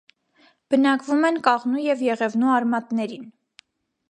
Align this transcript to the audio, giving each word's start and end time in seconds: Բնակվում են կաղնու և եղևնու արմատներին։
Բնակվում 0.73 1.27
են 1.29 1.37
կաղնու 1.49 1.83
և 1.89 2.01
եղևնու 2.09 2.53
արմատներին։ 2.57 3.31